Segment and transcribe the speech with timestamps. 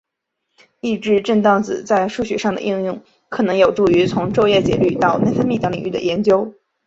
[0.79, 6.55] 抑制震荡子在数学上的应用可能有助于从昼夜节律到内分泌等领域的研究。